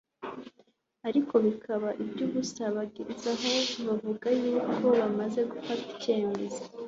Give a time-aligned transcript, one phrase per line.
[1.07, 2.63] ariko bikaba iby'ubusa.
[2.75, 3.49] Bageza aho
[3.87, 6.61] bavuga yuko bamaze gufata icyemezo